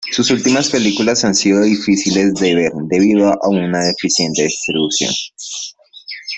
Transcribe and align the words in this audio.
Sus 0.11 0.31
últimas 0.31 0.71
películas 0.71 1.23
han 1.25 1.35
sido 1.35 1.61
difíciles 1.61 2.33
de 2.33 2.55
ver 2.55 2.71
debido 2.89 3.31
a 3.33 3.49
una 3.49 3.85
deficiente 3.85 4.41
distribución. 4.41 5.13